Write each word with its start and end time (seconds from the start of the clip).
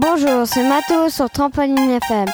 Bonjour, 0.00 0.46
c'est 0.46 0.62
Mathéo 0.62 1.08
sur 1.08 1.28
Trampoline 1.28 1.90
FM. 1.90 2.26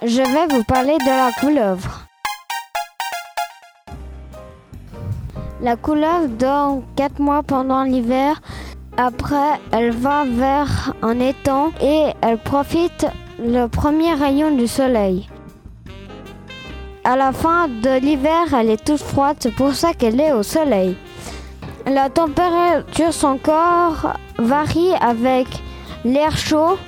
Je 0.00 0.22
vais 0.22 0.54
vous 0.54 0.62
parler 0.62 0.96
de 0.96 1.06
la 1.06 1.32
couleuvre. 1.40 2.06
La 5.60 5.74
couleuvre 5.74 6.28
dort 6.28 6.82
4 6.94 7.18
mois 7.18 7.42
pendant 7.42 7.82
l'hiver. 7.82 8.40
Après, 8.96 9.58
elle 9.72 9.90
va 9.90 10.24
vers 10.24 10.94
un 11.02 11.18
étang 11.18 11.72
et 11.82 12.12
elle 12.20 12.38
profite 12.38 13.08
le 13.40 13.66
premier 13.66 14.14
rayon 14.14 14.52
du 14.54 14.68
soleil. 14.68 15.28
À 17.02 17.16
la 17.16 17.32
fin 17.32 17.66
de 17.66 17.98
l'hiver, 17.98 18.54
elle 18.54 18.70
est 18.70 18.84
toute 18.84 19.02
froide, 19.02 19.38
c'est 19.40 19.54
pour 19.56 19.74
ça 19.74 19.94
qu'elle 19.94 20.20
est 20.20 20.32
au 20.32 20.44
soleil. 20.44 20.96
La 21.86 22.08
température 22.08 23.08
de 23.08 23.12
son 23.12 23.36
corps 23.36 24.12
varie 24.38 24.94
avec 25.00 25.48
l'air 26.12 26.36
chaud 26.36 26.78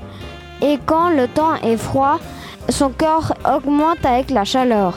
et 0.63 0.79
quand 0.87 1.11
le 1.11 1.29
temps 1.29 1.55
est 1.63 1.77
froid, 1.77 2.19
son 2.69 2.91
corps 2.91 3.35
augmente 3.45 4.05
avec 4.05 4.31
la 4.31 4.45
chaleur. 4.45 4.95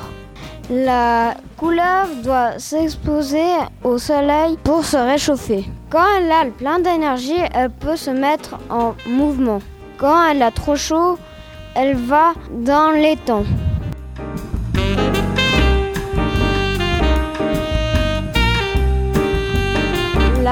La 0.69 1.35
couleuvre 1.57 2.21
doit 2.23 2.57
s'exposer 2.57 3.51
au 3.83 3.97
soleil 3.97 4.57
pour 4.63 4.85
se 4.85 4.97
réchauffer. 4.97 5.65
Quand 5.89 6.05
elle 6.17 6.31
a 6.31 6.45
plein 6.45 6.79
d'énergie, 6.79 7.41
elle 7.53 7.69
peut 7.69 7.97
se 7.97 8.11
mettre 8.11 8.57
en 8.69 8.95
mouvement. 9.07 9.59
Quand 9.97 10.29
elle 10.29 10.41
a 10.41 10.51
trop 10.51 10.75
chaud, 10.75 11.17
elle 11.75 11.95
va 11.95 12.33
dans 12.51 12.91
l'étang. 12.91 13.43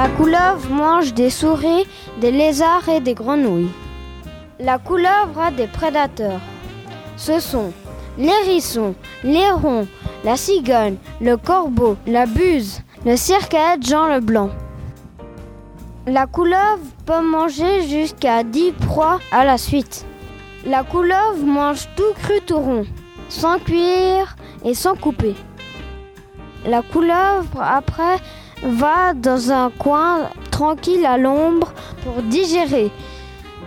La 0.02 0.08
couleuvre 0.08 0.70
mange 0.70 1.14
des 1.14 1.30
souris, 1.30 1.86
des 2.22 2.32
lézards 2.32 2.88
et 2.88 3.02
des 3.02 3.14
grenouilles. 3.14 3.74
La 4.58 4.78
couleuvre 4.78 5.38
a 5.38 5.52
des 5.52 5.68
prédateurs. 5.68 6.40
Ce 7.18 7.42
sont 7.42 7.74
l'hérisson, 8.18 8.96
l'héron, 9.26 9.88
la 10.24 10.38
cigogne, 10.38 10.96
le 11.20 11.36
corbeau, 11.36 11.98
la 12.08 12.26
buse, 12.26 12.80
le 13.06 13.18
circaète 13.18 13.86
Jean 13.86 14.08
le 14.08 14.22
Blanc. 14.22 14.52
La 16.08 16.28
couleuvre 16.28 16.88
peut 17.06 17.22
manger 17.22 17.86
jusqu'à 17.86 18.44
10 18.44 18.72
proies 18.72 19.20
à 19.34 19.44
la 19.44 19.58
suite. 19.58 20.06
La 20.66 20.84
couleuvre 20.84 21.44
mange 21.44 21.90
tout 21.98 22.14
cru 22.24 22.40
tout 22.48 22.60
rond, 22.60 22.86
sans 23.28 23.60
cuire 23.60 24.38
et 24.64 24.76
sans 24.76 24.96
couper. 24.96 25.36
La 26.66 26.84
couleuvre 26.84 27.62
après 27.62 28.16
va 28.64 29.14
dans 29.14 29.52
un 29.52 29.70
coin 29.70 30.30
tranquille 30.52 31.06
à 31.06 31.18
l'ombre 31.18 31.74
pour 32.04 32.22
digérer. 32.24 32.92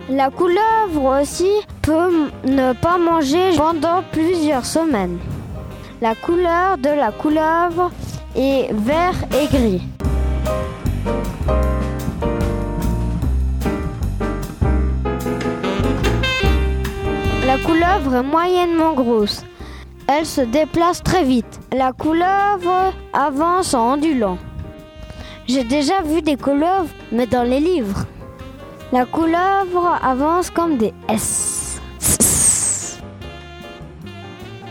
La 0.08 0.30
couleuvre 0.30 1.20
aussi 1.20 1.50
peut 1.80 2.28
ne 2.44 2.72
pas 2.72 2.98
manger 2.98 3.56
pendant 3.56 4.02
plusieurs 4.10 4.66
semaines. 4.66 5.18
La 6.00 6.14
couleur 6.14 6.78
de 6.78 6.90
la 6.90 7.12
couleuvre 7.12 7.90
est 8.34 8.72
vert 8.72 9.14
et 9.40 9.46
gris. 9.46 9.82
La 17.46 17.58
couleuvre 17.58 18.16
est 18.16 18.22
moyennement 18.22 18.94
grosse. 18.94 19.44
Elle 20.08 20.26
se 20.26 20.40
déplace 20.40 21.02
très 21.02 21.22
vite. 21.22 21.60
La 21.72 21.92
couleuvre 21.92 22.92
avance 23.12 23.74
en 23.74 23.94
ondulant. 23.94 24.38
J'ai 25.48 25.64
déjà 25.64 26.02
vu 26.02 26.22
des 26.22 26.36
couleuvres, 26.36 26.88
mais 27.10 27.26
dans 27.26 27.42
les 27.42 27.60
livres. 27.60 28.06
La 28.92 29.04
couleuvre 29.04 29.98
avance 30.02 30.50
comme 30.50 30.76
des 30.76 30.92
S. 31.08 31.80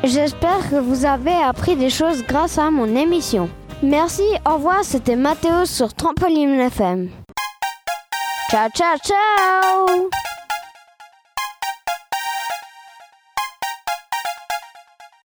J'espère 0.03 0.69
que 0.69 0.77
vous 0.77 1.05
avez 1.05 1.33
appris 1.33 1.75
des 1.75 1.89
choses 1.89 2.23
grâce 2.23 2.57
à 2.57 2.71
mon 2.71 2.95
émission. 2.95 3.49
Merci, 3.83 4.23
au 4.49 4.55
revoir, 4.55 4.83
c'était 4.83 5.15
Mathéo 5.15 5.65
sur 5.65 5.93
Trampoline 5.93 6.59
FM. 6.59 7.09
Ciao, 8.49 8.69
ciao, 8.69 8.97
ciao 8.97 10.09